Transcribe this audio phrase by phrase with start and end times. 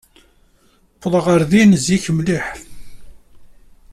[1.03, 2.47] Wwḍeɣ ɣer din zik mliḥ.